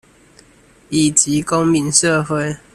[0.89, 2.57] 以及公民社會